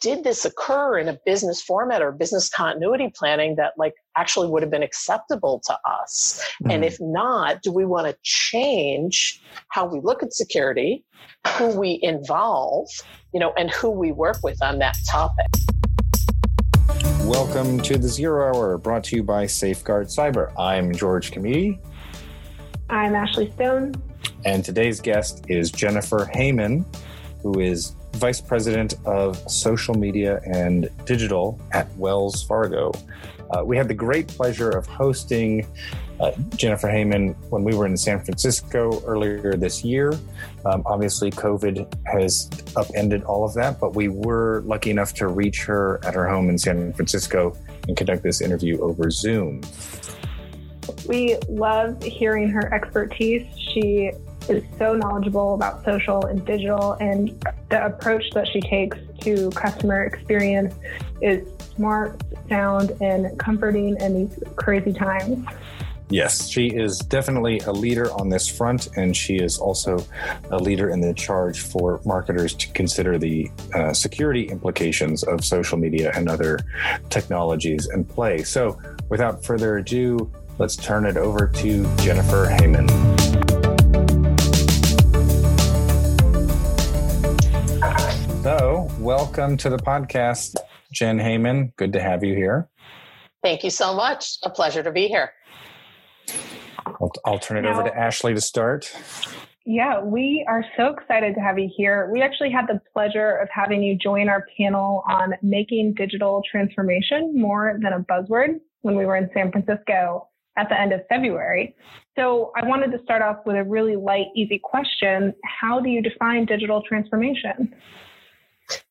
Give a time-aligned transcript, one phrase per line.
[0.00, 4.62] did this occur in a business format or business continuity planning that like actually would
[4.62, 6.42] have been acceptable to us?
[6.62, 6.70] Mm-hmm.
[6.70, 11.04] And if not, do we want to change how we look at security,
[11.58, 12.88] who we involve,
[13.34, 15.46] you know, and who we work with on that topic?
[17.24, 20.58] Welcome to the Zero Hour, brought to you by Safeguard Cyber.
[20.58, 21.78] I'm George Kamide.
[22.88, 24.02] I'm Ashley Stone.
[24.46, 26.86] And today's guest is Jennifer Heyman,
[27.42, 32.92] who is Vice President of Social Media and Digital at Wells Fargo.
[33.50, 35.66] Uh, we had the great pleasure of hosting
[36.20, 40.12] uh, Jennifer Heyman when we were in San Francisco earlier this year.
[40.64, 45.64] Um, obviously, COVID has upended all of that, but we were lucky enough to reach
[45.64, 47.56] her at her home in San Francisco
[47.88, 49.62] and conduct this interview over Zoom.
[51.08, 53.46] We love hearing her expertise.
[53.72, 54.12] She
[54.50, 57.30] is so knowledgeable about social and digital, and
[57.70, 60.74] the approach that she takes to customer experience
[61.20, 65.46] is smart, sound, and comforting in these crazy times.
[66.10, 70.04] Yes, she is definitely a leader on this front, and she is also
[70.50, 75.78] a leader in the charge for marketers to consider the uh, security implications of social
[75.78, 76.58] media and other
[77.10, 78.42] technologies in play.
[78.42, 83.19] So, without further ado, let's turn it over to Jennifer Heyman.
[89.10, 90.54] Welcome to the podcast,
[90.92, 91.74] Jen Heyman.
[91.74, 92.68] Good to have you here.
[93.42, 94.36] Thank you so much.
[94.44, 95.32] A pleasure to be here.
[96.86, 98.96] I'll, I'll turn it now, over to Ashley to start.
[99.66, 102.08] Yeah, we are so excited to have you here.
[102.12, 107.32] We actually had the pleasure of having you join our panel on making digital transformation
[107.34, 111.74] more than a buzzword when we were in San Francisco at the end of February.
[112.16, 115.34] So I wanted to start off with a really light, easy question.
[115.44, 117.74] How do you define digital transformation?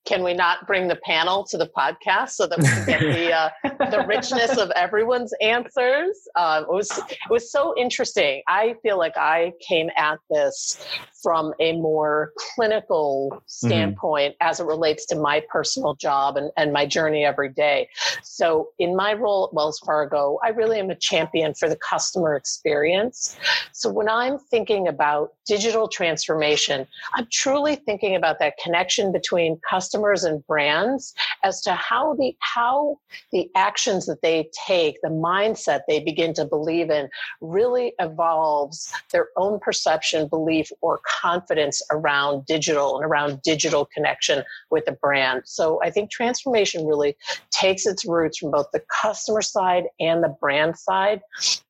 [0.09, 3.31] Can we not bring the panel to the podcast so that we can get the
[3.31, 3.49] uh,
[3.91, 6.17] the richness of everyone's answers?
[6.35, 8.41] Uh, it was it was so interesting.
[8.47, 10.83] I feel like I came at this
[11.21, 13.43] from a more clinical mm-hmm.
[13.47, 14.49] standpoint mm-hmm.
[14.49, 17.87] as it relates to my personal job and, and my journey every day.
[18.23, 22.35] So, in my role at Wells Fargo, I really am a champion for the customer
[22.35, 23.37] experience.
[23.73, 30.23] So, when I'm thinking about digital transformation, I'm truly thinking about that connection between customers
[30.23, 31.13] and brands
[31.43, 32.97] as to how the how
[33.31, 37.09] the actions that they take, the mindset they begin to believe in,
[37.41, 44.85] really evolves their own perception, belief, or confidence around digital and around digital connection with
[44.85, 45.43] the brand.
[45.45, 47.15] So I think transformation really
[47.51, 51.21] takes its roots from both the customer side and the brand side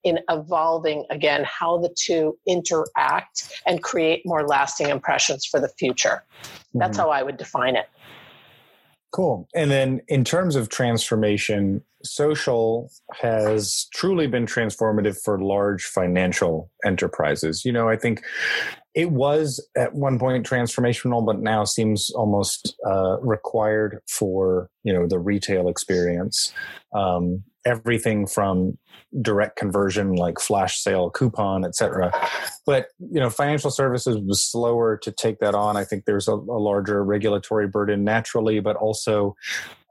[0.03, 6.23] in evolving again how the two interact and create more lasting impressions for the future.
[6.73, 7.07] That's mm-hmm.
[7.07, 7.87] how I would define it.
[9.11, 9.47] Cool.
[9.55, 17.65] And then in terms of transformation, social has truly been transformative for large financial enterprises.
[17.65, 18.21] You know, I think
[18.93, 25.07] it was at one point transformational, but now seems almost uh, required for you know
[25.07, 26.53] the retail experience.
[26.93, 28.77] Um, everything from
[29.21, 32.11] direct conversion like flash sale coupon etc
[32.69, 35.75] but you know financial services was slower to take that on.
[35.75, 39.35] I think there's a, a larger regulatory burden naturally but also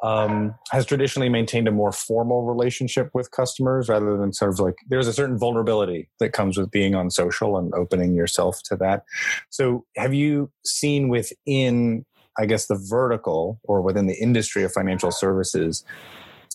[0.05, 4.77] um, has traditionally maintained a more formal relationship with customers rather than sort of like
[4.89, 9.03] there's a certain vulnerability that comes with being on social and opening yourself to that.
[9.51, 12.05] So have you seen within
[12.39, 15.85] i guess the vertical or within the industry of financial services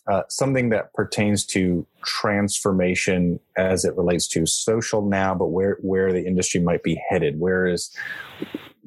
[0.08, 6.12] uh, something that pertains to transformation as it relates to social now, but where where
[6.12, 7.40] the industry might be headed.
[7.40, 7.96] Where is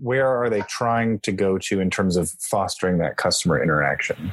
[0.00, 4.32] where are they trying to go to in terms of fostering that customer interaction?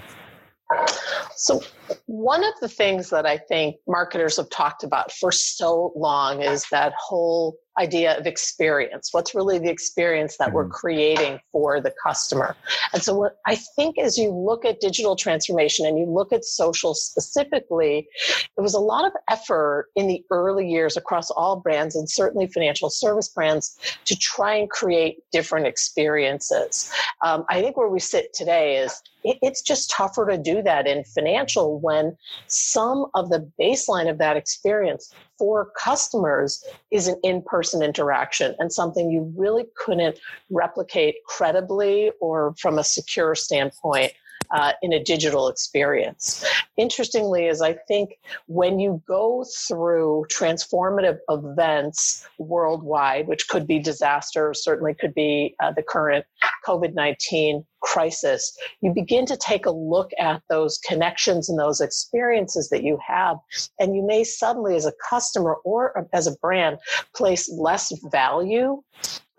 [1.35, 1.61] So,
[2.05, 6.65] one of the things that I think marketers have talked about for so long is
[6.71, 9.09] that whole idea of experience.
[9.11, 10.71] What's really the experience that we're mm-hmm.
[10.71, 12.55] creating for the customer?
[12.93, 16.45] And so, what I think as you look at digital transformation and you look at
[16.45, 18.07] social specifically,
[18.55, 22.47] there was a lot of effort in the early years across all brands and certainly
[22.47, 26.91] financial service brands to try and create different experiences.
[27.25, 31.03] Um, I think where we sit today is it's just tougher to do that in
[31.03, 32.15] financial when
[32.47, 38.71] some of the baseline of that experience for customers is an in person interaction and
[38.71, 44.13] something you really couldn't replicate credibly or from a secure standpoint
[44.51, 46.45] uh, in a digital experience.
[46.77, 54.63] Interestingly, is I think when you go through transformative events worldwide, which could be disasters,
[54.63, 56.25] certainly could be uh, the current
[56.65, 62.69] COVID 19 crisis, you begin to take a look at those connections and those experiences
[62.69, 63.37] that you have.
[63.79, 66.77] And you may suddenly, as a customer or as a brand,
[67.13, 68.81] place less value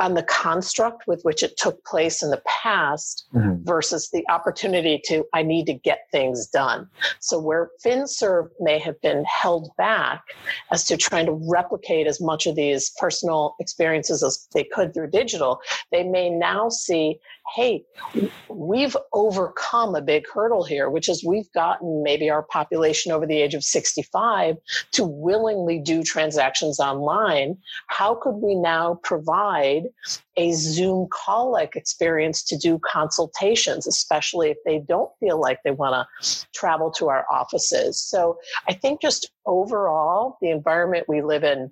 [0.01, 3.63] on the construct with which it took place in the past mm-hmm.
[3.65, 6.89] versus the opportunity to i need to get things done
[7.21, 10.23] so where finserv may have been held back
[10.73, 15.09] as to trying to replicate as much of these personal experiences as they could through
[15.09, 15.61] digital
[15.93, 17.21] they may now see
[17.55, 17.85] hey,
[18.49, 23.41] we've overcome a big hurdle here, which is we've gotten maybe our population over the
[23.41, 24.57] age of 65
[24.93, 27.57] to willingly do transactions online.
[27.89, 29.85] How could we now provide
[30.37, 35.71] a Zoom call like experience to do consultations, especially if they don't feel like they
[35.71, 38.01] want to travel to our offices?
[38.01, 38.39] So
[38.69, 41.71] I think just overall, the environment we live in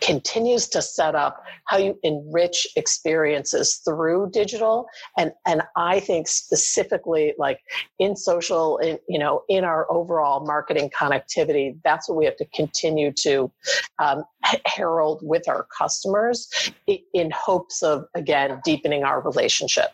[0.00, 4.86] continues to set up how you enrich experiences through digital.
[5.18, 7.60] And and i think specifically like
[7.98, 12.46] in social in you know in our overall marketing connectivity that's what we have to
[12.54, 13.50] continue to
[13.98, 14.24] um,
[14.66, 16.48] herald with our customers
[17.12, 19.90] in hopes of again deepening our relationship.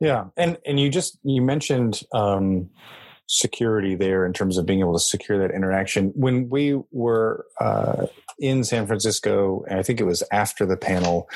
[0.00, 0.26] Yeah.
[0.36, 2.70] And and you just you mentioned um
[3.32, 6.08] security there in terms of being able to secure that interaction.
[6.16, 8.06] When we were uh,
[8.40, 11.30] in San Francisco, and I think it was after the panel,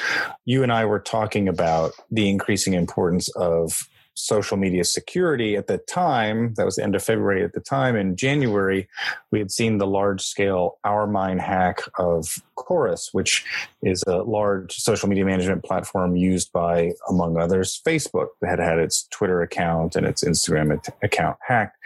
[0.45, 5.79] you and I were talking about the increasing importance of social media security at the
[5.79, 8.89] time that was the end of february at the time in january
[9.31, 13.45] we had seen the large scale our OurMine hack of Khoros which
[13.83, 18.79] is a large social media management platform used by among others facebook that had had
[18.79, 21.77] its twitter account and its instagram account hacked.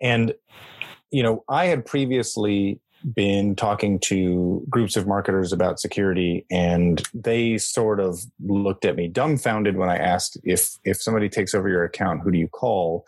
[0.00, 0.34] And
[1.10, 2.80] you know i had previously
[3.14, 9.08] been talking to groups of marketers about security and they sort of looked at me
[9.08, 13.06] dumbfounded when i asked if if somebody takes over your account who do you call?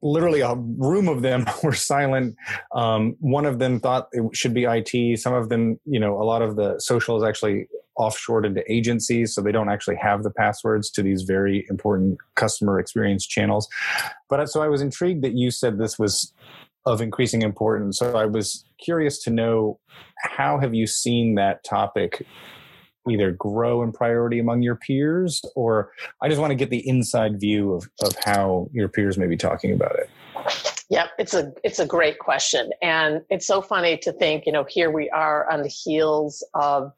[0.00, 2.36] Literally a room of them were silent.
[2.72, 6.24] Um, one of them thought it should be it some of them you know a
[6.24, 7.68] lot of the social is actually
[7.98, 12.78] offshored into agencies so they don't actually have the passwords to these very important customer
[12.78, 13.68] experience channels.
[14.28, 16.32] But so i was intrigued that you said this was
[16.86, 17.98] of increasing importance.
[17.98, 19.78] So I was curious to know
[20.22, 22.26] how have you seen that topic
[23.10, 25.92] either grow in priority among your peers, or
[26.22, 29.36] I just want to get the inside view of, of how your peers may be
[29.36, 30.10] talking about it.
[30.90, 34.46] Yeah, it's a it's a great question, and it's so funny to think.
[34.46, 36.92] You know, here we are on the heels of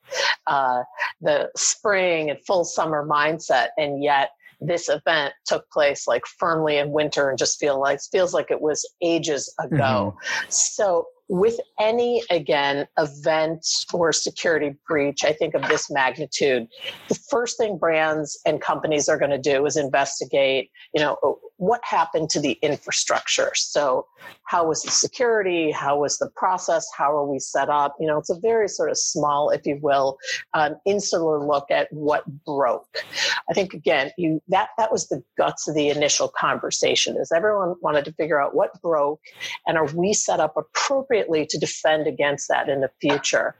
[0.47, 0.83] uh,
[1.21, 4.31] the spring and full summer mindset, and yet
[4.61, 8.61] this event took place like firmly in winter and just feel like feels like it
[8.61, 10.15] was ages ago.
[10.17, 10.51] Mm-hmm.
[10.51, 16.67] So with any again event or security breach i think of this magnitude
[17.09, 21.17] the first thing brands and companies are going to do is investigate you know
[21.61, 23.50] what happened to the infrastructure.
[23.55, 24.06] So
[24.44, 25.71] how was the security?
[25.71, 26.88] How was the process?
[26.97, 27.97] How are we set up?
[28.00, 30.17] You know it's a very sort of small if you will
[30.55, 33.05] um, insular look at what broke.
[33.49, 37.75] I think again you that that was the guts of the initial conversation is everyone
[37.83, 39.21] wanted to figure out what broke
[39.67, 43.55] and are we set up appropriately appropriately to defend against that in the future.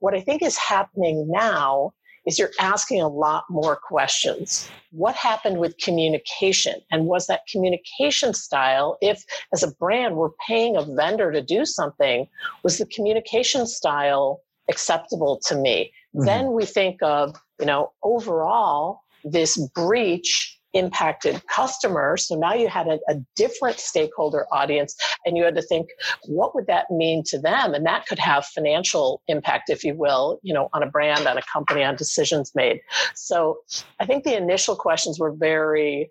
[0.00, 1.92] What I think is happening now
[2.26, 4.70] is you're asking a lot more questions.
[4.90, 6.74] What happened with communication?
[6.90, 9.24] And was that communication style, if
[9.54, 12.28] as a brand we're paying a vendor to do something,
[12.62, 15.92] was the communication style acceptable to me?
[16.14, 16.26] Mm-hmm.
[16.26, 22.26] Then we think of, you know, overall, this breach impacted customers.
[22.26, 24.96] So now you had a, a, different stakeholder audience
[25.26, 25.88] and you had to think,
[26.26, 27.74] what would that mean to them?
[27.74, 31.38] And that could have financial impact, if you will, you know, on a brand, on
[31.38, 32.80] a company, on decisions made.
[33.14, 33.58] So
[33.98, 36.10] I think the initial questions were very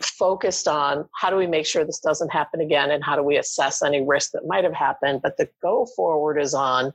[0.00, 3.36] focused on how do we make sure this doesn't happen again and how do we
[3.36, 5.20] assess any risk that might have happened.
[5.22, 6.92] But the go forward is on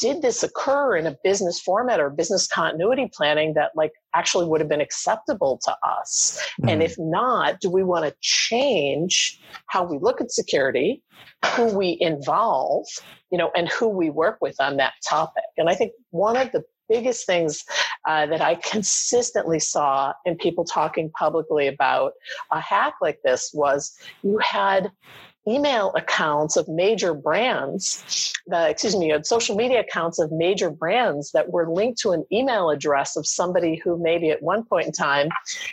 [0.00, 4.60] did this occur in a business format or business continuity planning that like actually would
[4.60, 6.68] have been acceptable to us mm-hmm.
[6.68, 11.02] and if not do we want to change how we look at security
[11.54, 12.86] who we involve
[13.30, 16.50] you know and who we work with on that topic and i think one of
[16.52, 17.64] the biggest things
[18.08, 22.12] uh, that i consistently saw in people talking publicly about
[22.50, 24.90] a hack like this was you had
[25.48, 30.70] email accounts of major brands, uh, excuse me, you had social media accounts of major
[30.70, 34.86] brands that were linked to an email address of somebody who maybe at one point
[34.86, 35.28] in time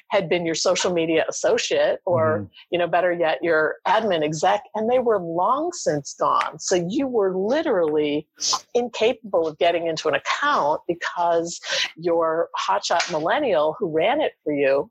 [0.09, 2.45] had been your social media associate or, mm-hmm.
[2.71, 6.59] you know, better yet, your admin exec, and they were long since gone.
[6.59, 8.27] So you were literally
[8.73, 11.59] incapable of getting into an account because
[11.95, 14.89] your hotshot millennial who ran it for you,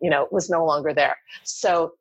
[0.00, 1.16] you know, was no longer there.
[1.44, 1.94] So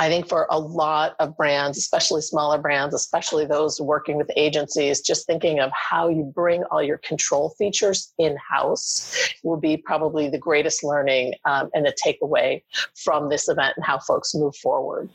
[0.00, 5.02] I think for a lot of brands, especially smaller brands, especially those working with agencies,
[5.02, 9.14] just thinking of how you bring all your control features in house
[9.44, 12.62] will be probably the greatest learning um, and the takeaway
[13.04, 15.10] from this event and how folks move forward.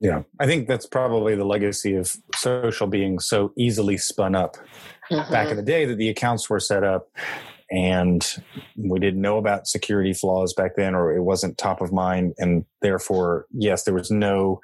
[0.00, 4.56] Yeah, I think that's probably the legacy of social being so easily spun up
[5.08, 5.32] mm-hmm.
[5.32, 7.08] back in the day that the accounts were set up
[7.70, 8.36] and
[8.76, 12.64] we didn't know about security flaws back then or it wasn't top of mind and
[12.80, 14.60] therefore yes there was no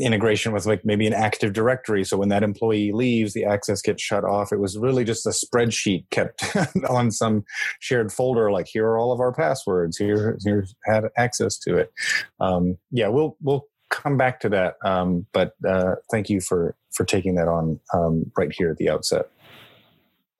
[0.00, 2.04] integration with like maybe an active directory.
[2.04, 4.52] So when that employee leaves the access gets shut off.
[4.52, 6.42] It was really just a spreadsheet kept
[6.88, 7.44] on some
[7.80, 9.98] shared folder like here are all of our passwords.
[9.98, 11.92] Here here's had access to it.
[12.40, 17.04] Um, yeah we'll we'll come back to that um, but uh, thank you for for
[17.04, 19.26] taking that on um, right here at the outset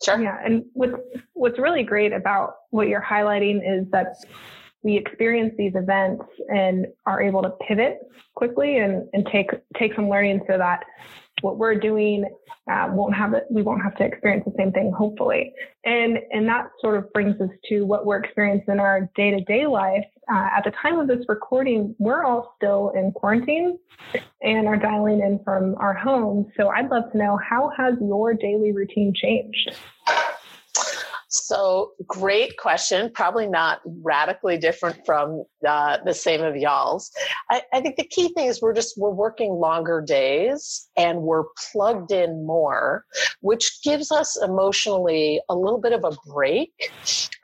[0.02, 0.20] Sure.
[0.20, 0.38] Yeah.
[0.44, 0.94] And what's,
[1.34, 4.16] what's really great about what you're highlighting is that
[4.82, 7.98] we experience these events and are able to pivot
[8.34, 10.84] quickly and, and take, take some learning so that
[11.42, 12.24] what we're doing
[12.70, 13.44] uh, won't have it.
[13.50, 15.52] We won't have to experience the same thing, hopefully.
[15.84, 19.40] And and that sort of brings us to what we're experiencing in our day to
[19.42, 20.04] day life.
[20.32, 23.78] Uh, at the time of this recording, we're all still in quarantine
[24.42, 26.46] and are dialing in from our homes.
[26.56, 29.76] So I'd love to know how has your daily routine changed?
[31.32, 33.08] So, great question.
[33.14, 37.12] Probably not radically different from uh, the same of y'all's.
[37.50, 41.44] I, I, think the key thing is we're just we're working longer days and we're
[41.70, 43.04] plugged in more,
[43.42, 46.72] which gives us emotionally a little bit of a break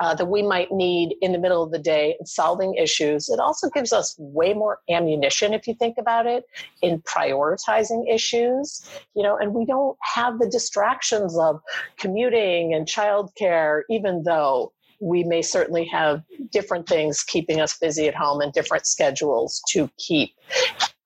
[0.01, 3.29] uh, that we might need in the middle of the day in solving issues.
[3.29, 6.43] It also gives us way more ammunition, if you think about it,
[6.83, 8.89] in prioritizing issues.
[9.15, 11.61] You know, and we don't have the distractions of
[11.99, 18.15] commuting and childcare even though we may certainly have different things keeping us busy at
[18.15, 20.31] home and different schedules to keep.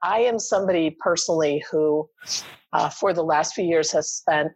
[0.03, 2.09] I am somebody personally who
[2.73, 4.53] uh, for the last few years has spent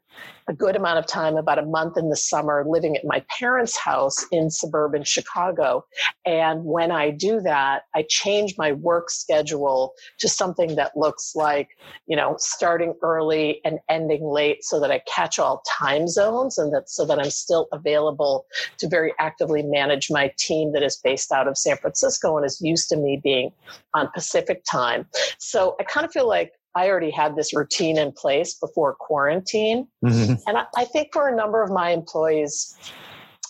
[0.46, 3.76] a good amount of time, about a month in the summer, living at my parents'
[3.76, 5.84] house in suburban Chicago.
[6.26, 11.70] And when I do that, I change my work schedule to something that looks like,
[12.06, 16.72] you know, starting early and ending late so that I catch all time zones and
[16.74, 18.46] that so that I'm still available
[18.78, 22.60] to very actively manage my team that is based out of San Francisco and is
[22.60, 23.50] used to me being
[23.94, 25.06] on Pacific time.
[25.38, 29.86] So I kind of feel like I already had this routine in place before quarantine.
[30.04, 30.34] Mm-hmm.
[30.46, 32.76] And I, I think for a number of my employees,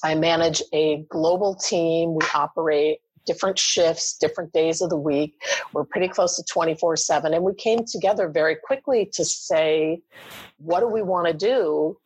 [0.03, 2.15] I manage a global team.
[2.15, 5.43] We operate different shifts, different days of the week.
[5.73, 7.35] We're pretty close to 24 7.
[7.35, 10.03] And we came together very quickly to say,
[10.59, 11.99] what do we want to do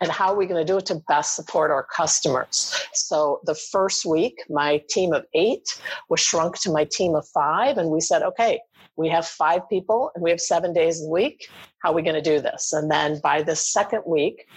[0.00, 2.86] and how are we going to do it to best support our customers?
[2.94, 7.78] So the first week, my team of eight was shrunk to my team of five.
[7.78, 8.60] And we said, okay,
[8.98, 11.48] we have five people and we have seven days a week.
[11.78, 12.72] How are we going to do this?
[12.72, 14.48] And then by the second week,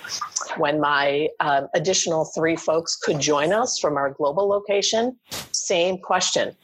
[0.57, 5.17] when my um, additional three folks could join us from our global location,
[5.51, 6.55] same question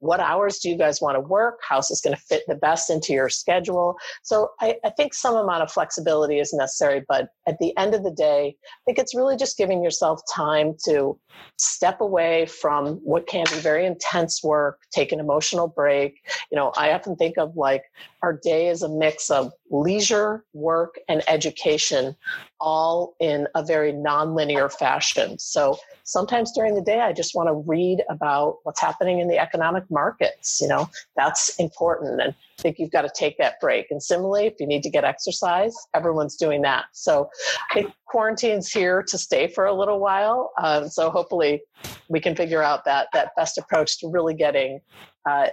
[0.00, 1.60] what hours do you guys want to work?
[1.66, 3.96] How's this going to fit the best into your schedule?
[4.22, 8.02] So I, I, think some amount of flexibility is necessary, but at the end of
[8.02, 11.18] the day, I think it's really just giving yourself time to
[11.58, 16.14] step away from what can be very intense work, take an emotional break.
[16.50, 17.84] You know, I often think of like
[18.22, 22.16] our day is a mix of leisure, work, and education,
[22.60, 25.38] all in a very nonlinear fashion.
[25.38, 29.38] So sometimes during the day, I just want to read about what's happening in the
[29.38, 30.60] economic markets.
[30.60, 32.20] You know, that's important.
[32.20, 33.86] And I think you've got to take that break.
[33.90, 36.86] And similarly, if you need to get exercise, everyone's doing that.
[36.92, 37.30] So
[37.70, 40.50] I think quarantine's here to stay for a little while.
[40.62, 41.62] Um, so hopefully
[42.08, 44.80] we can figure out that, that best approach to really getting
[45.28, 45.48] uh,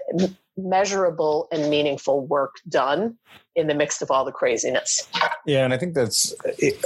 [0.58, 3.18] measurable and meaningful work done
[3.56, 5.08] in the midst of all the craziness.
[5.46, 6.84] Yeah, and I think that's it,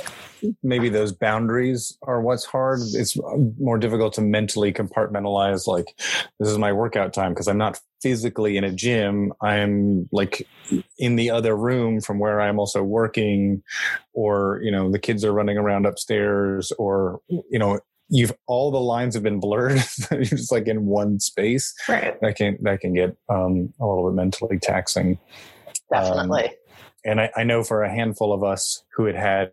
[0.63, 2.79] maybe those boundaries are what's hard.
[2.93, 3.17] It's
[3.59, 5.85] more difficult to mentally compartmentalize like
[6.39, 9.33] this is my workout time because I'm not physically in a gym.
[9.41, 10.47] I'm like
[10.97, 13.63] in the other room from where I'm also working
[14.13, 17.79] or you know the kids are running around upstairs or you know
[18.11, 19.81] you've all the lines have been blurred.
[20.11, 21.73] You're just like in one space.
[21.87, 22.19] Right.
[22.21, 25.17] That can that can get um, a little bit mentally taxing.
[25.91, 26.43] Definitely.
[26.43, 26.49] Um,
[27.03, 29.51] and I, I, know for a handful of us who had had,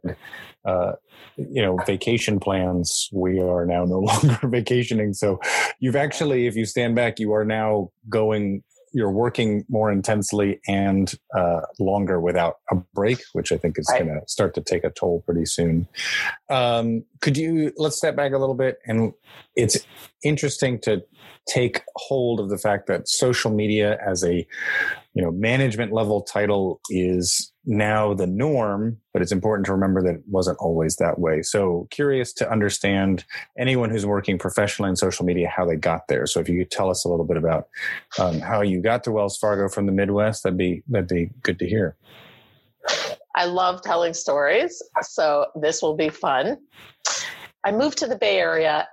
[0.66, 0.92] uh,
[1.36, 5.14] you know, vacation plans, we are now no longer vacationing.
[5.14, 5.40] So
[5.80, 11.14] you've actually, if you stand back, you are now going you're working more intensely and
[11.36, 14.04] uh, longer without a break, which I think is right.
[14.04, 15.88] going to start to take a toll pretty soon.
[16.48, 19.12] Um, could you let's step back a little bit, and
[19.58, 19.76] it's
[20.24, 21.02] interesting to
[21.48, 24.46] take hold of the fact that social media as a
[25.14, 30.14] you know management level title is now the norm but it's important to remember that
[30.16, 31.42] it wasn't always that way.
[31.42, 33.24] So curious to understand
[33.58, 36.24] anyone who's working professionally in social media how they got there.
[36.26, 37.68] So if you could tell us a little bit about
[38.18, 41.58] um, how you got to wells fargo from the midwest that'd be that'd be good
[41.58, 41.96] to hear.
[43.34, 46.58] I love telling stories so this will be fun.
[47.64, 48.86] I moved to the bay area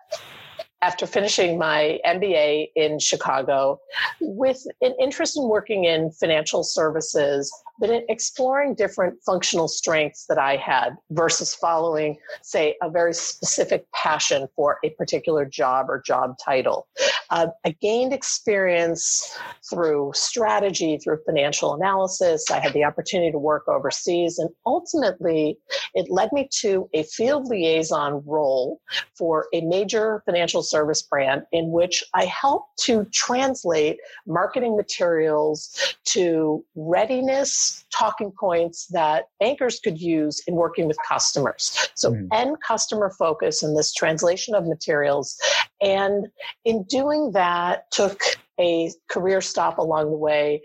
[0.85, 3.79] after finishing my MBA in Chicago
[4.21, 10.37] with an interest in working in financial services but in exploring different functional strengths that
[10.37, 16.35] I had versus following, say, a very specific passion for a particular job or job
[16.43, 16.87] title.
[17.29, 19.37] Uh, I gained experience
[19.69, 22.45] through strategy, through financial analysis.
[22.51, 25.57] I had the opportunity to work overseas, and ultimately,
[25.93, 28.79] it led me to a field liaison role
[29.17, 36.65] for a major financial service brand in which I helped to translate marketing materials to
[36.75, 41.89] readiness talking points that bankers could use in working with customers.
[41.95, 42.27] So, mm.
[42.33, 45.37] end customer focus in this translation of materials.
[45.81, 46.27] And
[46.65, 48.19] in doing that, took
[48.59, 50.61] a career stop along the way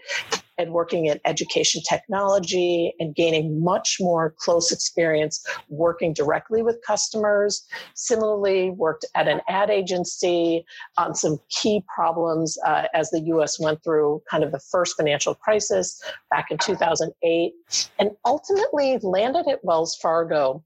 [0.61, 7.67] and working in education technology and gaining much more close experience working directly with customers.
[7.95, 10.65] Similarly, worked at an ad agency
[10.99, 15.35] on some key problems uh, as the US went through kind of the first financial
[15.35, 17.53] crisis back in 2008,
[17.99, 20.63] and ultimately landed at Wells Fargo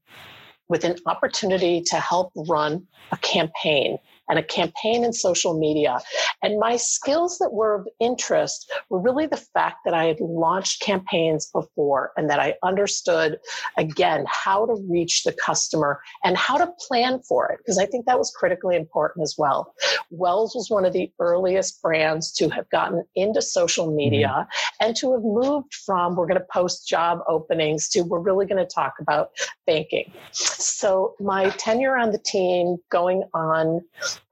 [0.67, 3.97] with an opportunity to help run a campaign
[4.29, 5.99] and a campaign in social media.
[6.41, 10.81] And my skills that were of interest were really the fact that I had launched
[10.81, 13.37] campaigns before and that I understood,
[13.77, 18.05] again, how to reach the customer and how to plan for it, because I think
[18.05, 19.73] that was critically important as well.
[20.09, 24.85] Wells was one of the earliest brands to have gotten into social media mm-hmm.
[24.85, 28.63] and to have moved from we're going to post job openings to we're really going
[28.63, 29.29] to talk about
[29.65, 30.11] banking.
[30.31, 33.81] So my tenure on the team going on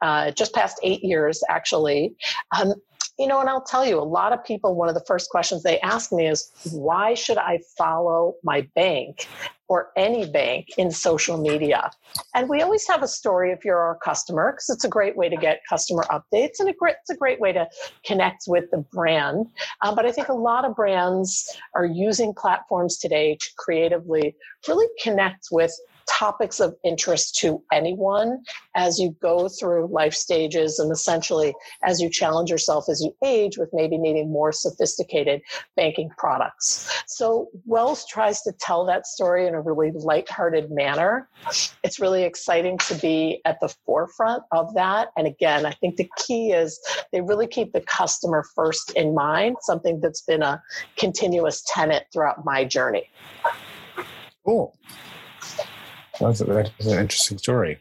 [0.01, 2.15] uh, just past eight years, actually.
[2.57, 2.73] Um,
[3.19, 5.61] you know, and I'll tell you, a lot of people, one of the first questions
[5.61, 9.27] they ask me is, why should I follow my bank
[9.67, 11.91] or any bank in social media?
[12.33, 15.29] And we always have a story if you're our customer, because it's a great way
[15.29, 17.67] to get customer updates and it's a great way to
[18.03, 19.45] connect with the brand.
[19.83, 24.35] Um, but I think a lot of brands are using platforms today to creatively
[24.67, 25.71] really connect with
[26.07, 28.43] topics of interest to anyone
[28.75, 33.57] as you go through life stages and essentially as you challenge yourself as you age
[33.57, 35.41] with maybe needing more sophisticated
[35.75, 37.03] banking products.
[37.07, 41.29] So Wells tries to tell that story in a really lighthearted manner.
[41.83, 45.09] It's really exciting to be at the forefront of that.
[45.17, 46.79] And again, I think the key is
[47.11, 50.61] they really keep the customer first in mind, something that's been a
[50.97, 53.09] continuous tenet throughout my journey.
[54.45, 54.77] Cool.
[56.19, 57.79] That's, that is an interesting story.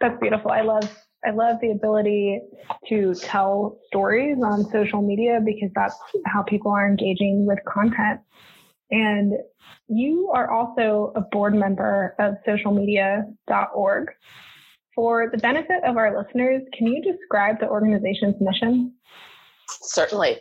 [0.00, 0.50] That's beautiful.
[0.50, 0.90] I love
[1.24, 2.40] I love the ability
[2.88, 5.94] to tell stories on social media because that's
[6.26, 8.20] how people are engaging with content.
[8.90, 9.34] And
[9.88, 14.08] you are also a board member of socialmedia.org.
[14.94, 18.94] For the benefit of our listeners, can you describe the organization's mission?
[19.68, 20.38] Certainly.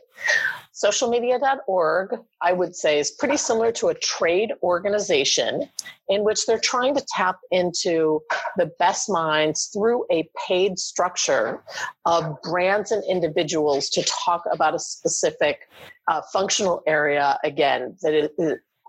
[0.84, 5.70] Socialmedia.org, I would say, is pretty similar to a trade organization
[6.08, 8.22] in which they're trying to tap into
[8.56, 11.62] the best minds through a paid structure
[12.06, 15.68] of brands and individuals to talk about a specific
[16.08, 18.14] uh, functional area, again, that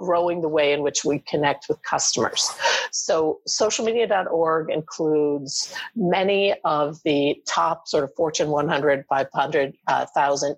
[0.01, 2.51] growing the way in which we connect with customers.
[2.91, 10.07] So, socialmedia.org includes many of the top sort of Fortune 100, 500, uh,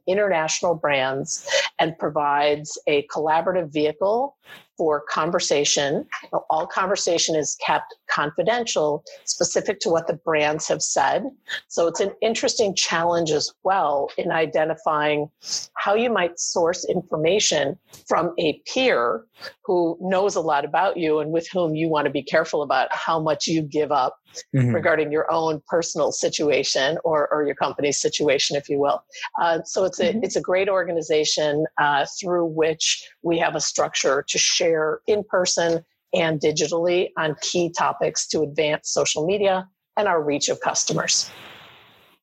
[0.06, 1.46] international brands
[1.80, 4.36] and provides a collaborative vehicle
[4.76, 6.06] for conversation.
[6.50, 11.24] All conversation is kept confidential, specific to what the brands have said.
[11.68, 15.30] So it's an interesting challenge as well in identifying
[15.76, 19.24] how you might source information from a peer
[19.64, 22.88] who knows a lot about you and with whom you want to be careful about
[22.92, 24.16] how much you give up
[24.54, 24.74] mm-hmm.
[24.74, 29.02] regarding your own personal situation or, or your company's situation, if you will.
[29.40, 30.20] Uh, so it's a, mm-hmm.
[30.22, 35.84] it's a great organization uh, through which we have a structure to share in person
[36.14, 41.30] and digitally on key topics to advance social media and our reach of customers.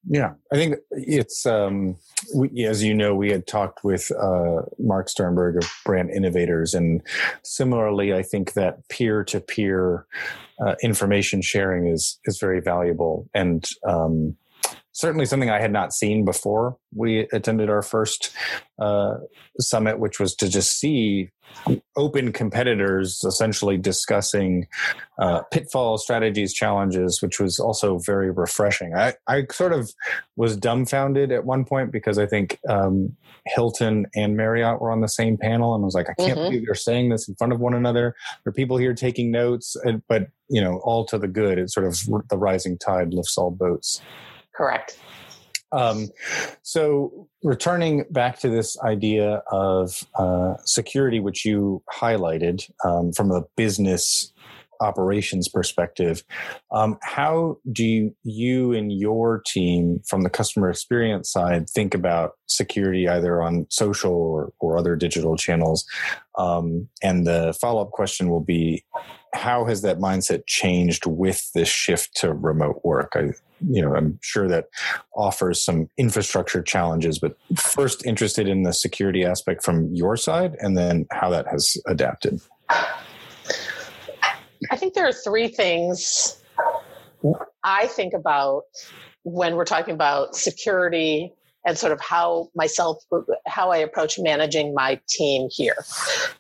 [0.08, 1.98] Yeah, I think it's um,
[2.34, 7.02] we, as you know, we had talked with uh, Mark Sternberg of Brand Innovators, and
[7.44, 10.06] similarly, I think that peer to peer
[10.82, 14.38] information sharing is is very valuable, and um,
[14.94, 18.32] certainly something I had not seen before we attended our first
[18.80, 19.16] uh,
[19.60, 21.30] summit, which was to just see
[21.96, 24.68] open competitors essentially discussing
[25.20, 28.96] uh, pitfalls, strategies, challenges, which was also very refreshing.
[28.96, 29.94] I, I sort of
[30.36, 35.08] was dumbfounded at one point because I think um, Hilton and Marriott were on the
[35.08, 36.50] same panel, and I was like, I can't mm-hmm.
[36.50, 38.16] believe they're saying this in front of one another.
[38.44, 39.76] There are people here taking notes,
[40.08, 41.60] but you know, all to the good.
[41.60, 44.02] It's sort of the rising tide lifts all boats.
[44.56, 44.98] Correct.
[45.72, 46.10] Um,
[46.64, 53.44] so, returning back to this idea of uh, security, which you highlighted um, from a
[53.56, 54.34] business
[54.82, 56.24] operations perspective,
[56.72, 62.32] um, how do you, you and your team, from the customer experience side, think about
[62.48, 65.86] security either on social or, or other digital channels?
[66.38, 68.84] Um, and the follow up question will be
[69.34, 73.14] how has that mindset changed with this shift to remote work?
[73.16, 73.32] I,
[73.68, 74.66] you know, I'm sure that
[75.16, 80.78] offers some infrastructure challenges, but first interested in the security aspect from your side and
[80.78, 82.42] then how that has adapted.
[84.72, 86.42] I think there are three things
[87.64, 88.64] I think about
[89.24, 91.34] when we're talking about security
[91.66, 93.04] and sort of how myself
[93.46, 95.76] how I approach managing my team here.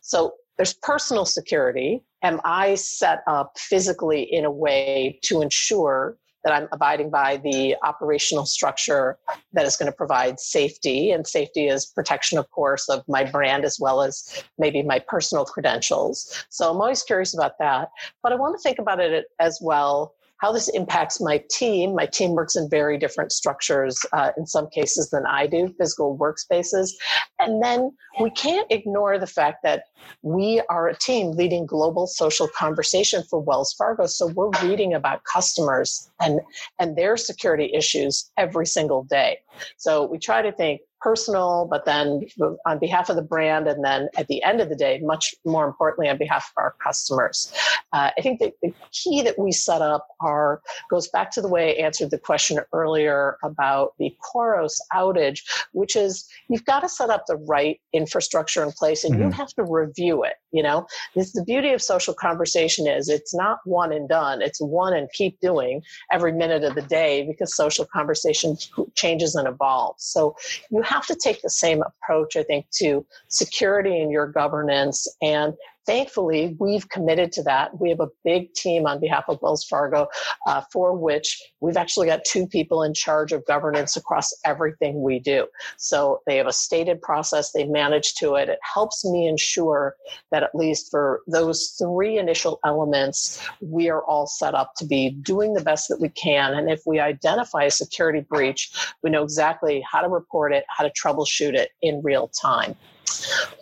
[0.01, 2.03] So there's personal security.
[2.21, 7.77] Am I set up physically in a way to ensure that I'm abiding by the
[7.81, 9.17] operational structure
[9.53, 11.11] that is going to provide safety.
[11.11, 15.45] And safety is protection, of course, of my brand as well as maybe my personal
[15.45, 16.45] credentials.
[16.49, 17.89] So I'm always curious about that.
[18.21, 21.95] But I want to think about it as well how this impacts my team.
[21.95, 26.17] My team works in very different structures uh, in some cases than I do, physical
[26.17, 26.91] workspaces.
[27.39, 29.83] And then we can't ignore the fact that
[30.21, 34.05] we are a team leading global social conversation for Wells Fargo.
[34.05, 36.39] So we're reading about customers and,
[36.79, 39.39] and their security issues every single day.
[39.77, 42.25] So we try to think personal, but then
[42.65, 45.67] on behalf of the brand, and then at the end of the day, much more
[45.67, 47.51] importantly, on behalf of our customers.
[47.93, 51.47] Uh, I think that the key that we set up are goes back to the
[51.47, 56.89] way I answered the question earlier about the Khoros outage, which is you've got to
[56.89, 59.23] set up the right infrastructure in place, and mm-hmm.
[59.23, 60.33] you have to review it.
[60.51, 64.59] You know, this the beauty of social conversation is it's not one and done; it's
[64.59, 65.81] one and keep doing
[66.11, 68.57] every minute of the day because social conversation
[68.95, 70.03] changes and evolves.
[70.03, 70.35] So
[70.69, 75.53] you have to take the same approach, I think, to security in your governance and
[75.85, 77.79] thankfully, we've committed to that.
[77.79, 80.07] We have a big team on behalf of Wells Fargo
[80.47, 85.19] uh, for which we've actually got two people in charge of governance across everything we
[85.19, 85.47] do.
[85.77, 88.49] So they have a stated process, they manage to it.
[88.49, 89.95] It helps me ensure
[90.31, 95.09] that at least for those three initial elements, we are all set up to be
[95.09, 96.53] doing the best that we can.
[96.53, 98.71] And if we identify a security breach,
[99.03, 102.75] we know exactly how to report it, how to troubleshoot it in real time.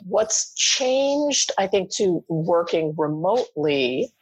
[0.04, 4.14] What's changed, I think, to working remotely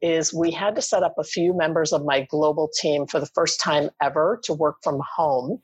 [0.00, 3.26] is we had to set up a few members of my global team for the
[3.26, 5.60] first time ever to work from home.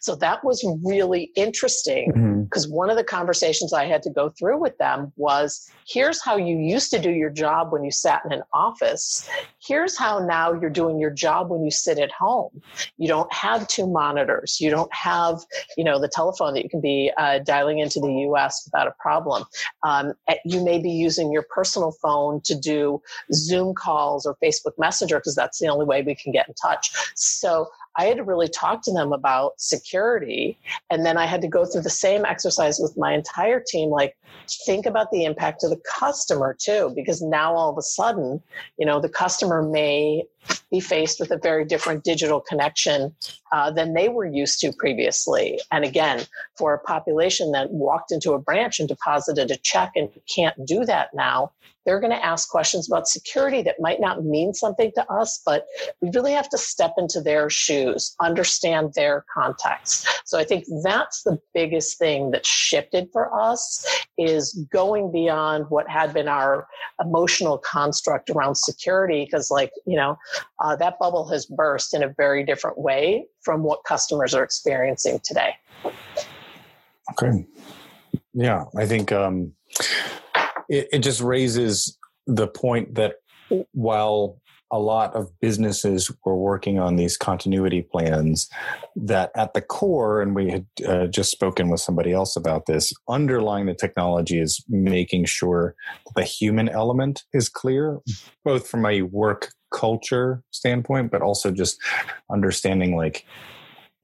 [0.00, 2.76] So that was really interesting because mm-hmm.
[2.76, 6.58] one of the conversations I had to go through with them was here's how you
[6.58, 9.28] used to do your job when you sat in an office.
[9.64, 12.62] Here's how now you're doing your job when you sit at home.
[12.98, 14.60] You don't have two monitors.
[14.60, 15.40] You don't have,
[15.76, 18.94] you know, the telephone that you can be uh, dialing into the US without a
[18.98, 19.44] problem.
[19.82, 23.00] Um, you may be using your personal phone to do
[23.32, 26.90] Zoom calls or Facebook Messenger because that's the only way we can get in touch.
[27.14, 30.58] So I had to really talk to them about security.
[30.90, 34.16] And then I had to go through the same exercise with my entire team like,
[34.66, 38.42] think about the impact to the customer too, because now all of a sudden,
[38.78, 40.24] you know, the customer may
[40.70, 43.14] be faced with a very different digital connection
[43.52, 45.60] uh, than they were used to previously.
[45.70, 46.24] And again,
[46.58, 50.84] for a population that walked into a branch and deposited a check and can't do
[50.84, 51.52] that now,
[51.84, 55.66] they're going to ask questions about security that might not mean something to us, but
[56.00, 60.08] we really have to step into their shoes, understand their context.
[60.24, 63.86] So I think that's the biggest thing that shifted for us
[64.18, 66.66] is going beyond what had been our
[67.00, 69.24] emotional construct around security.
[69.24, 70.18] Because, like, you know,
[70.60, 75.20] uh, that bubble has burst in a very different way from what customers are experiencing
[75.24, 75.54] today.
[77.12, 77.46] Okay.
[78.34, 79.52] Yeah, I think um,
[80.68, 81.96] it, it just raises
[82.26, 83.14] the point that
[83.72, 84.40] while
[84.72, 88.48] a lot of businesses were working on these continuity plans
[88.96, 92.92] that at the core and we had uh, just spoken with somebody else about this
[93.08, 95.74] underlying the technology is making sure
[96.16, 98.00] the human element is clear
[98.44, 101.78] both from a work culture standpoint but also just
[102.30, 103.26] understanding like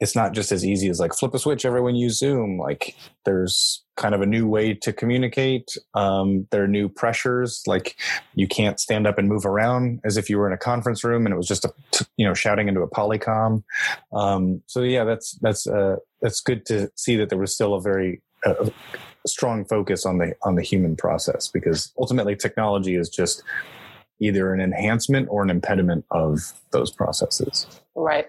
[0.02, 2.58] it's not just as easy as like flip a switch everyone use zoom.
[2.58, 5.76] Like there's kind of a new way to communicate.
[5.94, 7.62] Um, there are new pressures.
[7.68, 7.94] Like
[8.35, 11.24] you can't stand up and move around as if you were in a conference room
[11.24, 11.72] and it was just a
[12.16, 13.62] you know shouting into a polycom.
[14.12, 17.80] Um, so yeah that's that's uh, that's good to see that there was still a
[17.80, 18.70] very uh,
[19.24, 23.44] strong focus on the on the human process because ultimately technology is just
[24.22, 28.26] either an enhancement or an impediment of those processes right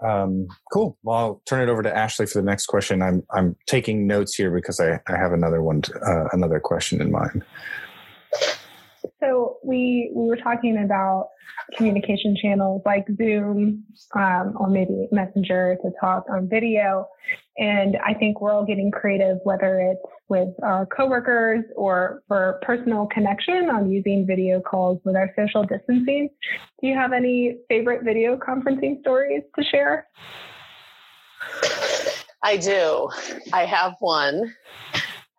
[0.00, 0.98] Um, cool.
[1.02, 3.02] Well, I'll turn it over to Ashley for the next question.
[3.02, 7.00] I'm I'm taking notes here because I, I have another one, to, uh, another question
[7.00, 7.42] in mind.
[9.20, 11.30] So we we were talking about
[11.76, 17.08] communication channels like Zoom um, or maybe Messenger to talk on video,
[17.56, 23.06] and I think we're all getting creative, whether it's with our coworkers or for personal
[23.06, 26.28] connection on using video calls with our social distancing.
[26.80, 30.06] Do you have any favorite video conferencing stories to share?
[32.42, 33.10] I do.
[33.52, 34.54] I have one.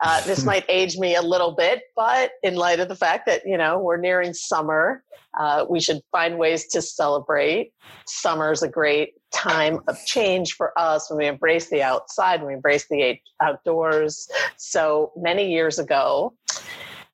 [0.01, 3.41] Uh, this might age me a little bit, but in light of the fact that
[3.45, 5.03] you know we're nearing summer,
[5.39, 7.71] uh, we should find ways to celebrate.
[8.07, 12.47] Summer is a great time of change for us when we embrace the outside, when
[12.47, 14.29] we embrace the outdoors.
[14.57, 16.33] So many years ago,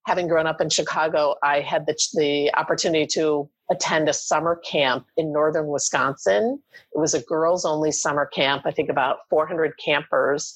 [0.05, 5.05] having grown up in Chicago, I had the, the opportunity to attend a summer camp
[5.17, 6.61] in northern Wisconsin.
[6.93, 10.53] It was a girls only summer camp, I think about 400 campers.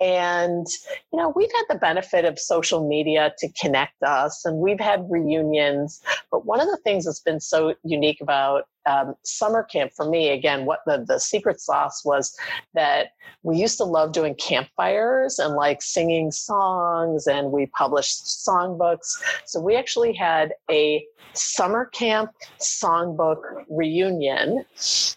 [0.00, 0.66] And,
[1.12, 5.06] you know, we've had the benefit of social media to connect us and we've had
[5.10, 6.00] reunions.
[6.30, 10.30] But one of the things that's been so unique about um, summer camp for me,
[10.30, 12.36] again, what the, the secret sauce was
[12.74, 13.08] that
[13.42, 19.22] we used to love doing campfires and like singing songs, and we published songbooks.
[19.44, 24.64] So we actually had a summer camp songbook reunion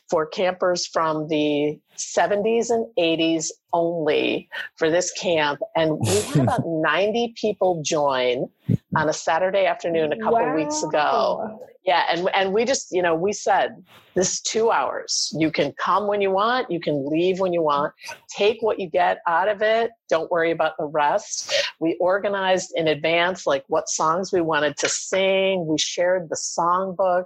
[0.10, 5.60] for campers from the 70s and 80s only for this camp.
[5.76, 8.50] And we had about 90 people join
[8.96, 10.56] on a Saturday afternoon a couple wow.
[10.56, 11.60] weeks ago.
[11.86, 15.34] Yeah, and and we just, you know, we said this is 2 hours.
[15.38, 17.94] You can come when you want, you can leave when you want.
[18.30, 19.92] Take what you get out of it.
[20.10, 21.54] Don't worry about the rest.
[21.80, 25.68] We organized in advance like what songs we wanted to sing.
[25.68, 27.26] We shared the songbook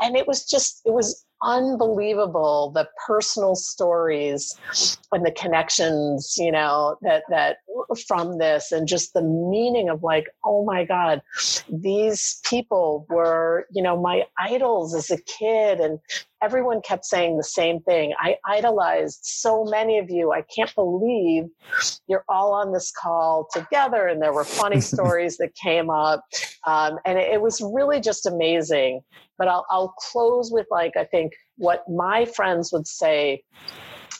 [0.00, 4.56] and it was just it was unbelievable the personal stories
[5.12, 7.58] and the connections you know that that
[8.08, 11.22] from this and just the meaning of like oh my god
[11.70, 16.00] these people were you know my idols as a kid and
[16.42, 18.12] everyone kept saying the same thing.
[18.18, 20.32] I idolized so many of you.
[20.32, 21.44] I can't believe
[22.06, 24.06] you're all on this call together.
[24.06, 26.24] And there were funny stories that came up.
[26.66, 29.00] Um, and it, it, was really just amazing.
[29.36, 33.42] But I'll, I'll close with like, I think what my friends would say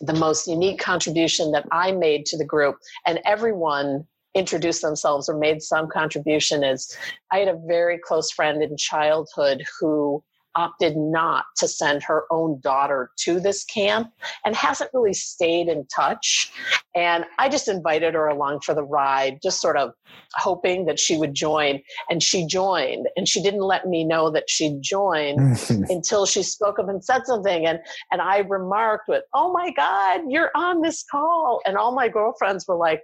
[0.00, 2.76] the most unique contribution that I made to the group,
[3.06, 6.96] and everyone introduced themselves or made some contribution is
[7.32, 10.22] I had a very close friend in childhood who
[10.54, 14.08] opted not to send her own daughter to this camp
[14.44, 16.52] and hasn't really stayed in touch.
[16.94, 19.92] And I just invited her along for the ride, just sort of
[20.34, 21.80] hoping that she would join.
[22.10, 23.08] And she joined.
[23.16, 25.38] And she didn't let me know that she'd joined
[25.88, 27.66] until she spoke up and said something.
[27.66, 27.78] And,
[28.10, 31.60] and I remarked with, Oh my God, you're on this call.
[31.66, 33.02] And all my girlfriends were like,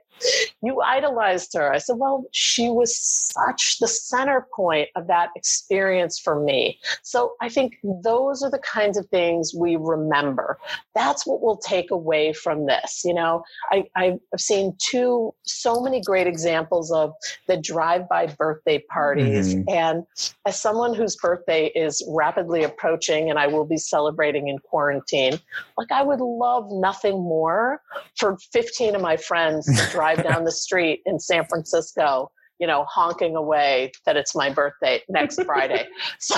[0.64, 1.72] you idolized her.
[1.72, 6.79] I said, well, she was such the center point of that experience for me.
[7.03, 10.59] So I think those are the kinds of things we remember.
[10.94, 13.03] That's what we'll take away from this.
[13.05, 17.12] You know, I, I've seen two, so many great examples of
[17.46, 19.55] the drive-by birthday parties.
[19.55, 19.68] Mm-hmm.
[19.68, 20.05] And
[20.46, 25.38] as someone whose birthday is rapidly approaching and I will be celebrating in quarantine,
[25.77, 27.81] like I would love nothing more
[28.16, 32.85] for 15 of my friends to drive down the street in San Francisco you know,
[32.88, 35.87] honking away that it's my birthday next Friday.
[36.21, 36.37] So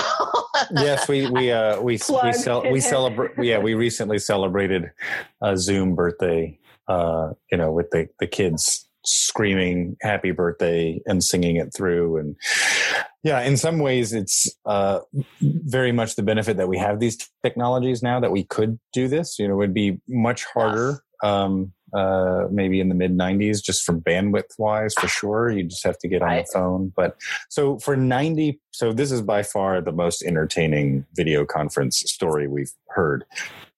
[0.71, 3.31] yes, we we uh we we, cel- we celebrate.
[3.37, 4.91] Yeah, we recently celebrated
[5.41, 6.59] a Zoom birthday.
[6.87, 12.35] Uh, you know, with the the kids screaming happy birthday and singing it through and
[13.23, 14.99] yeah in some ways it's uh,
[15.39, 19.39] very much the benefit that we have these technologies now that we could do this
[19.39, 21.31] you know it would be much harder yes.
[21.31, 25.49] um, uh, maybe in the mid 90s just for bandwidth wise for sure.
[25.49, 26.45] You just have to get on right.
[26.45, 26.93] the phone.
[26.95, 27.17] But
[27.49, 32.71] so for 90 so this is by far the most entertaining video conference story we've
[32.89, 33.25] heard.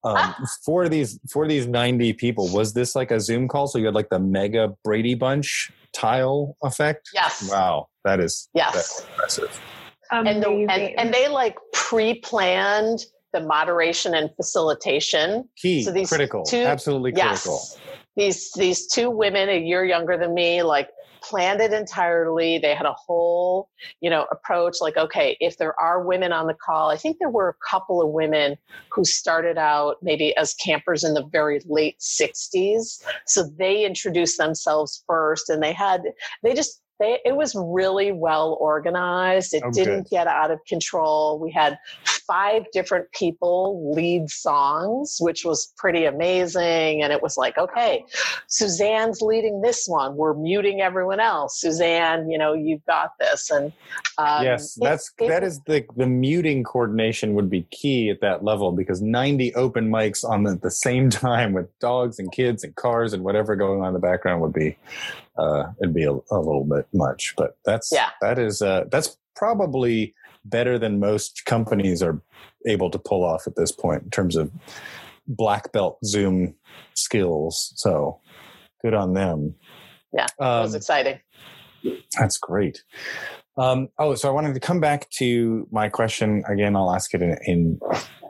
[0.04, 0.46] Um, ah.
[0.66, 3.68] for these for these 90 people was this like a zoom call?
[3.68, 7.10] So you had like the mega brady bunch tile effect?
[7.14, 7.50] Yes.
[7.50, 7.88] Wow.
[8.04, 8.74] That is yes.
[8.74, 9.62] that's impressive.
[10.12, 15.48] And, the, and, and they like pre-planned the moderation and facilitation.
[15.56, 17.62] Key, so these critical, two, absolutely yes, critical
[18.20, 20.90] these these two women a year younger than me like
[21.22, 23.70] planned it entirely they had a whole
[24.02, 27.30] you know approach like okay if there are women on the call i think there
[27.30, 28.58] were a couple of women
[28.92, 35.04] who started out maybe as campers in the very late 60s so they introduced themselves
[35.08, 36.02] first and they had
[36.44, 39.54] they just they, it was really well organized.
[39.54, 40.10] It oh, didn't good.
[40.10, 41.40] get out of control.
[41.40, 41.78] We had
[42.30, 47.02] five different people lead songs, which was pretty amazing.
[47.02, 48.06] And it was like, okay,
[48.48, 50.16] Suzanne's leading this one.
[50.16, 51.60] We're muting everyone else.
[51.60, 53.50] Suzanne, you know, you've got this.
[53.50, 53.74] And
[54.20, 58.44] um, yes, that's it, that is the the muting coordination would be key at that
[58.44, 62.76] level because 90 open mics on the, the same time with dogs and kids and
[62.76, 64.78] cars and whatever going on in the background would be
[65.40, 67.34] uh, it'd be a, a, little bit much.
[67.38, 68.10] But that's yeah.
[68.22, 70.14] that is uh, that's probably
[70.50, 72.22] better than most companies are
[72.68, 74.52] able to pull off at this point in terms of
[75.28, 76.56] black belt Zoom
[76.96, 77.74] skills.
[77.76, 78.20] So
[78.82, 79.56] good on them.
[80.14, 81.20] Yeah, it was um, exciting.
[82.18, 82.84] That's great.
[83.58, 86.76] Um, oh, so I wanted to come back to my question again.
[86.76, 87.80] I'll ask it in, in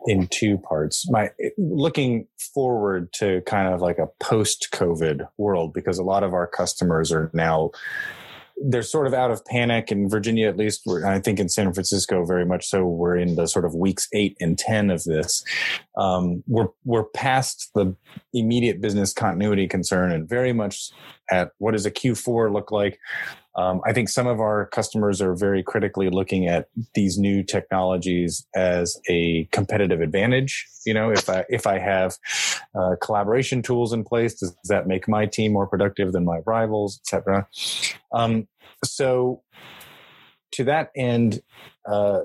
[0.08, 1.10] in two parts.
[1.10, 6.47] My looking forward to kind of like a post-COVID world because a lot of our
[6.47, 7.71] customers are now
[8.67, 10.88] they're sort of out of panic in Virginia, at least.
[11.06, 12.86] I think in San Francisco, very much so.
[12.86, 15.43] We're in the sort of weeks eight and ten of this.
[15.98, 17.95] Um, we're we're past the
[18.34, 20.91] immediate business continuity concern and very much
[21.32, 23.00] at what does a Q4 look like?
[23.60, 28.48] Um, I think some of our customers are very critically looking at these new technologies
[28.56, 30.65] as a competitive advantage.
[30.86, 32.15] You know, if I if I have
[32.74, 37.02] uh, collaboration tools in place, does, that make my team more productive than my rivals,
[37.04, 37.48] etc.
[38.13, 38.48] Um,
[38.86, 39.43] so,
[40.54, 41.41] to that end,
[41.86, 42.22] uh,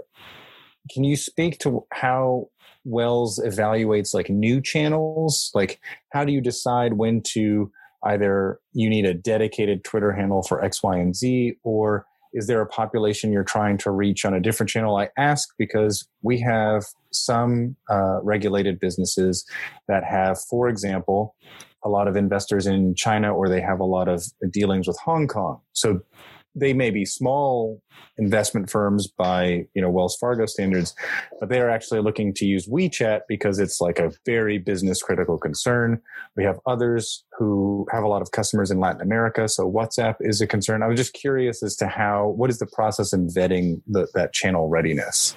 [0.88, 2.48] can you speak to how
[2.84, 5.50] Wells evaluates like new channels?
[5.52, 7.72] Like, how do you decide when to
[8.04, 12.60] either you need a dedicated Twitter handle for X, Y, and Z, or is there
[12.60, 14.96] a population you're trying to reach on a different channel?
[14.96, 19.46] I ask because we have some uh, regulated businesses
[19.86, 21.36] that have, for example,
[21.84, 25.28] a lot of investors in China or they have a lot of dealings with Hong
[25.28, 25.60] Kong.
[25.74, 26.00] So
[26.54, 27.82] they may be small
[28.16, 30.94] investment firms by you know Wells Fargo standards,
[31.40, 35.38] but they are actually looking to use WeChat because it's like a very business critical
[35.38, 36.00] concern.
[36.36, 40.40] We have others who have a lot of customers in Latin America, so WhatsApp is
[40.40, 40.82] a concern.
[40.82, 44.32] I was just curious as to how what is the process in vetting the, that
[44.32, 45.36] channel readiness.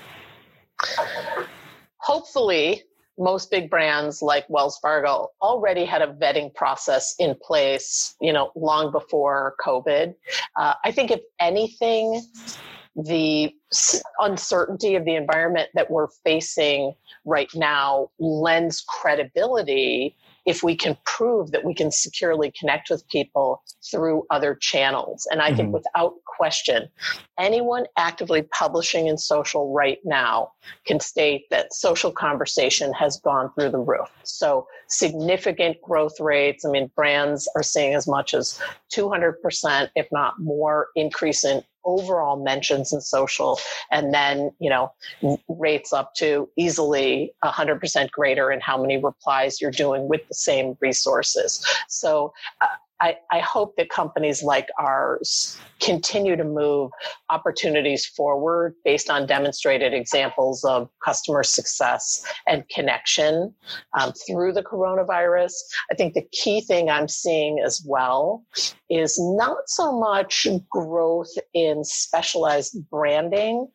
[1.97, 2.84] Hopefully,
[3.17, 8.51] most big brands like Wells Fargo already had a vetting process in place, you know,
[8.56, 10.13] long before COVID.
[10.56, 12.21] Uh, I think if anything,
[12.95, 13.53] the
[14.19, 16.93] uncertainty of the environment that we're facing
[17.25, 20.15] right now lends credibility
[20.48, 25.28] if we can prove that we can securely connect with people through other channels.
[25.30, 25.58] And I mm-hmm.
[25.58, 26.88] think without question,
[27.38, 30.54] anyone actively publishing in social right now
[30.86, 34.10] can state that social conversation has gone through the roof.
[34.24, 36.64] So significant growth rates.
[36.64, 38.60] I mean, brands are seeing as much as
[38.93, 43.58] 200%, if not more, increase in overall mentions in social
[43.91, 44.91] and then you know
[45.47, 50.78] rates up to easily 100% greater in how many replies you're doing with the same
[50.82, 51.65] resources.
[51.88, 52.67] So uh,
[53.00, 56.92] I, I hope that companies like ours continue to move
[57.30, 63.54] opportunities forward based on demonstrated examples of customer success and connection
[64.00, 65.54] um, through the coronavirus.
[65.92, 68.44] I think the key thing I'm seeing as well
[68.90, 73.68] is not so much growth in specialized branding,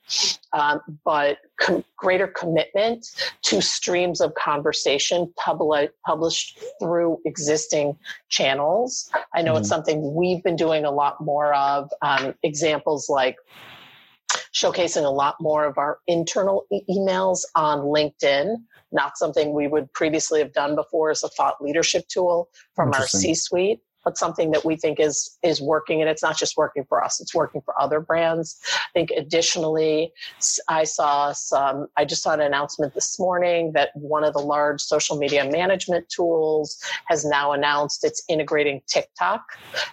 [0.52, 3.06] um, but com- greater commitment
[3.42, 7.96] to streams of conversation publi- published through existing
[8.28, 9.10] channels.
[9.34, 9.60] I know mm-hmm.
[9.60, 11.90] it's something we've been doing a lot more of.
[12.02, 13.36] Um, examples like
[14.54, 18.56] showcasing a lot more of our internal e- emails on LinkedIn.
[18.90, 23.06] Not something we would previously have done before as a thought leadership tool from our
[23.06, 26.84] C suite but something that we think is is working and it's not just working
[26.84, 30.12] for us it's working for other brands i think additionally
[30.68, 34.80] i saw some i just saw an announcement this morning that one of the large
[34.80, 39.42] social media management tools has now announced it's integrating tiktok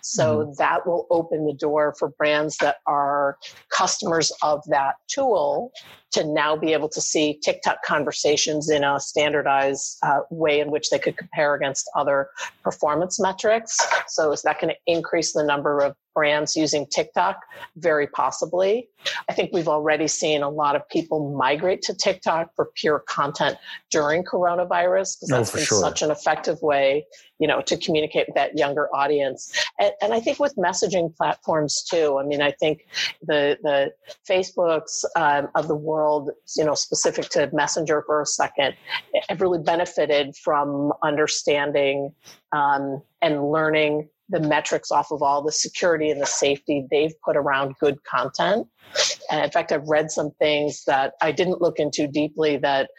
[0.02, 0.52] so mm-hmm.
[0.58, 3.38] that will open the door for brands that are
[3.70, 5.72] customers of that tool
[6.12, 10.90] to now be able to see TikTok conversations in a standardized uh, way in which
[10.90, 12.30] they could compare against other
[12.64, 13.78] performance metrics.
[14.08, 17.42] So, is that going to increase the number of brands using TikTok?
[17.78, 18.90] Very possibly.
[19.30, 23.58] I think we've already seen a lot of people migrate to TikTok for pure content
[23.90, 25.80] during coronavirus because that's oh, been sure.
[25.80, 27.06] such an effective way,
[27.40, 29.52] you know, to communicate with that younger audience.
[29.80, 32.20] And, and, I think with messaging platforms too.
[32.20, 32.86] I mean, I think
[33.22, 33.92] the the
[34.30, 38.76] Facebooks um, of the world, you know, specific to Messenger for a second,
[39.30, 42.14] have really benefited from understanding
[42.52, 47.36] um, and learning the metrics off of all the security and the safety they've put
[47.36, 48.68] around good content.
[49.32, 52.90] And in fact, I've read some things that I didn't look into deeply that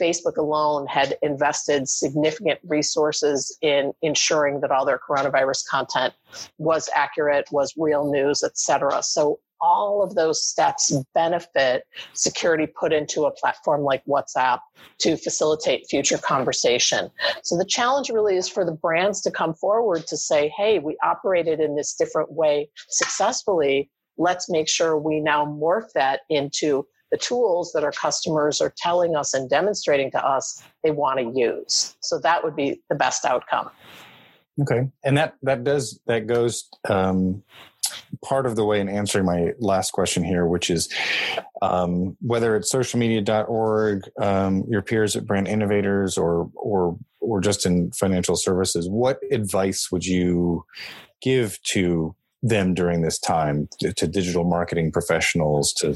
[0.00, 6.14] Facebook alone had invested significant resources in ensuring that all their coronavirus content
[6.58, 9.02] was accurate, was real news, et cetera.
[9.02, 11.84] So all of those steps benefit
[12.14, 14.60] security put into a platform like WhatsApp
[14.98, 17.10] to facilitate future conversation.
[17.42, 20.96] So the challenge really is for the brands to come forward to say, hey, we
[21.02, 23.90] operated in this different way successfully.
[24.18, 29.16] Let's make sure we now morph that into the tools that our customers are telling
[29.16, 31.96] us and demonstrating to us they want to use.
[32.00, 33.70] So that would be the best outcome.
[34.60, 37.42] Okay, and that that does that goes um,
[38.24, 40.88] part of the way in answering my last question here, which is
[41.62, 47.90] um, whether it's socialmedia.org, um, your peers at Brand Innovators, or or or just in
[47.92, 50.64] financial services, what advice would you
[51.20, 55.72] give to them during this time to, to digital marketing professionals?
[55.74, 55.94] To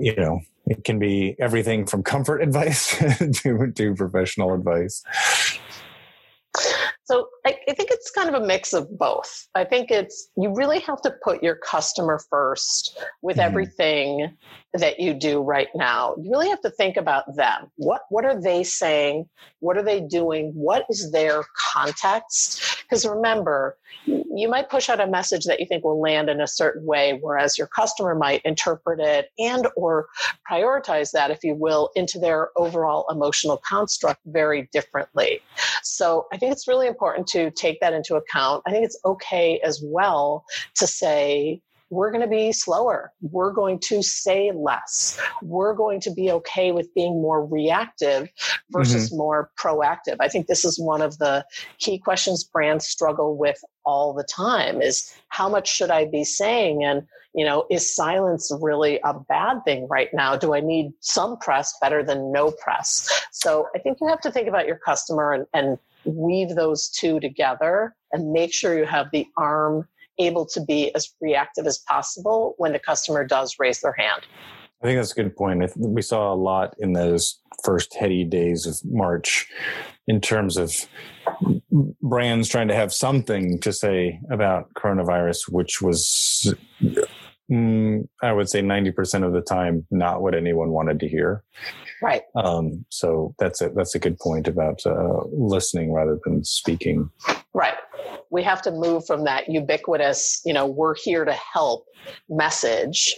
[0.00, 2.96] you know, it can be everything from comfort advice
[3.42, 5.02] to to professional advice.
[7.08, 9.48] So I, I, think it's kind of a mix of both.
[9.54, 13.46] I think it's you really have to put your customer first with mm-hmm.
[13.46, 14.36] everything
[14.74, 16.14] that you do right now.
[16.20, 17.70] You really have to think about them.
[17.76, 19.26] What what are they saying?
[19.60, 20.52] What are they doing?
[20.54, 22.77] What is their context?
[22.88, 23.76] Because remember,
[24.06, 27.18] you might push out a message that you think will land in a certain way
[27.20, 30.06] whereas your customer might interpret it and or
[30.50, 35.40] prioritize that if you will into their overall emotional construct very differently.
[35.82, 38.62] So i think it's really important to take that into account.
[38.66, 40.44] I think it's okay as well
[40.76, 41.60] to say
[41.90, 43.12] we're going to be slower.
[43.20, 45.18] We're going to say less.
[45.42, 48.28] We're going to be okay with being more reactive
[48.70, 49.18] versus mm-hmm.
[49.18, 50.16] more proactive.
[50.20, 51.44] I think this is one of the
[51.78, 56.84] key questions brands struggle with all the time is how much should I be saying?
[56.84, 60.36] And, you know, is silence really a bad thing right now?
[60.36, 63.10] Do I need some press better than no press?
[63.32, 67.18] So I think you have to think about your customer and, and weave those two
[67.20, 72.54] together and make sure you have the arm able to be as reactive as possible
[72.58, 74.22] when the customer does raise their hand.
[74.82, 75.72] I think that's a good point.
[75.76, 79.48] We saw a lot in those first heady days of March
[80.06, 80.86] in terms of
[82.00, 86.54] brands trying to have something to say about coronavirus, which was,
[87.50, 91.42] mm, I would say, 90% of the time, not what anyone wanted to hear.
[92.00, 92.22] Right.
[92.36, 97.10] Um, so that's a, that's a good point about uh, listening rather than speaking.
[97.52, 97.74] Right
[98.30, 101.86] we have to move from that ubiquitous, you know, we're here to help
[102.28, 103.16] message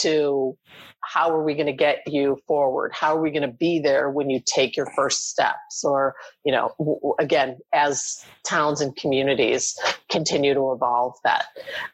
[0.00, 0.56] to
[1.04, 2.92] how are we going to get you forward?
[2.94, 5.84] How are we going to be there when you take your first steps?
[5.84, 6.14] Or,
[6.44, 9.76] you know, w- again, as towns and communities
[10.08, 11.46] continue to evolve that.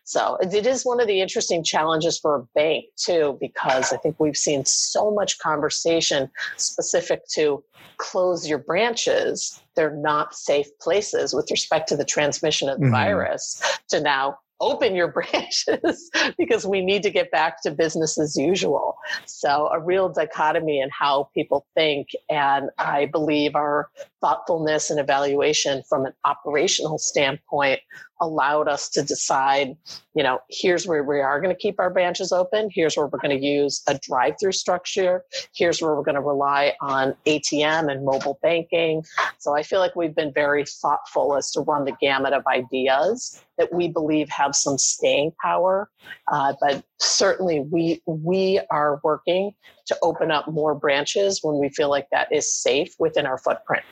[0.05, 4.21] So it is one of the interesting challenges for a bank too, because I think
[4.21, 7.65] we've seen so much conversation specific to
[7.97, 9.61] close your branches.
[9.75, 12.95] They're not safe places with respect to the transmission of the mm-hmm.
[12.95, 18.37] virus to now open your branches because we need to get back to business as
[18.37, 18.97] usual.
[19.27, 22.09] So, a real dichotomy in how people think.
[22.31, 23.91] And I believe our
[24.21, 27.81] thoughtfulness and evaluation from an operational standpoint
[28.21, 29.77] allowed us to decide,
[30.15, 32.69] you know, here's where we are going to keep our branches open.
[32.73, 35.23] Here's where we're going to use a drive through structure.
[35.55, 39.05] Here's where we're going to rely on ATM and mobile banking.
[39.39, 43.43] So I feel like we've been very thoughtful as to run the gamut of ideas
[43.57, 45.91] that we believe have some staying power.
[46.31, 49.53] Uh, but certainly we, we are working
[49.87, 53.85] to open up more branches when we feel like that is safe within our footprint.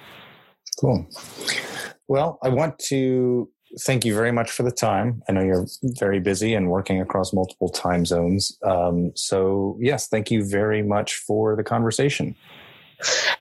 [0.80, 1.08] Cool.
[2.08, 3.48] Well, I want to
[3.80, 5.22] thank you very much for the time.
[5.28, 8.56] I know you're very busy and working across multiple time zones.
[8.62, 12.36] Um, so, yes, thank you very much for the conversation.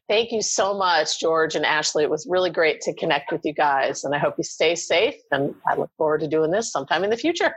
[0.10, 2.04] Thank you so much, George and Ashley.
[2.04, 5.16] It was really great to connect with you guys, and I hope you stay safe.
[5.32, 7.54] And I look forward to doing this sometime in the future.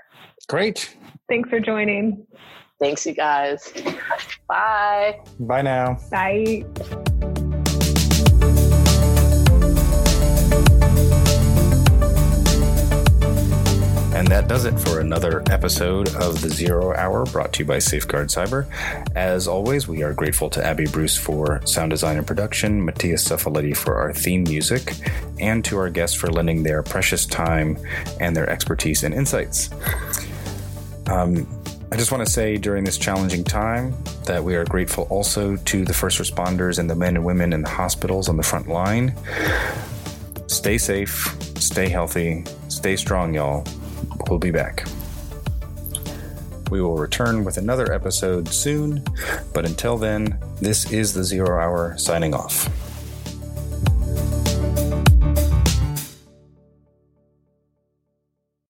[0.49, 0.97] Great.
[1.29, 2.27] Thanks for joining.
[2.81, 3.73] Thanks, you guys.
[4.49, 5.21] Bye.
[5.41, 5.99] Bye now.
[6.11, 6.65] Bye.
[14.29, 17.79] And that does it for another episode of the Zero Hour brought to you by
[17.79, 18.67] Safeguard Cyber.
[19.17, 23.75] As always, we are grateful to Abby Bruce for sound design and production, Mattias Zuffoletti
[23.75, 24.93] for our theme music,
[25.41, 27.79] and to our guests for lending their precious time
[28.21, 29.71] and their expertise and insights.
[31.07, 31.49] Um,
[31.91, 35.87] I just want to say during this challenging time that we are grateful also to
[35.87, 39.15] the first responders and the men and women in the hospitals on the front line.
[40.49, 43.65] Stay safe, stay healthy, stay strong, y'all.
[44.29, 44.87] We'll be back.
[46.71, 49.03] We will return with another episode soon,
[49.55, 52.69] but until then, this is the Zero Hour signing off.